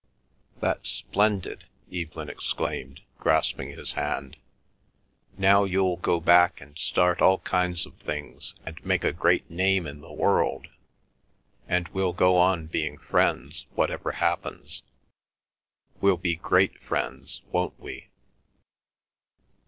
[0.59, 4.35] "That's splendid!" Evelyn exclaimed, grasping his hand.
[5.37, 9.85] "Now you'll go back and start all kinds of things and make a great name
[9.85, 10.69] in the world;
[11.67, 14.81] and we'll go on being friends, whatever happens...
[16.01, 18.07] we'll be great friends, won't we?"